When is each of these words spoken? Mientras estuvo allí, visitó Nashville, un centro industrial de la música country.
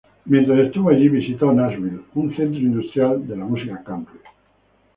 Mientras 0.25 0.57
estuvo 0.57 0.89
allí, 0.89 1.07
visitó 1.09 1.53
Nashville, 1.53 1.99
un 2.15 2.35
centro 2.35 2.57
industrial 2.59 3.27
de 3.27 3.37
la 3.37 3.45
música 3.45 3.83
country. 3.83 4.19